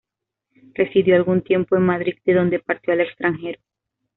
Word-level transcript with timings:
Residió 0.73 1.15
algún 1.15 1.43
tiempo 1.43 1.75
en 1.77 1.83
Madrid 1.83 2.15
de 2.25 2.33
donde 2.33 2.57
partió 2.57 2.91
al 2.93 3.01
extranjero. 3.01 3.59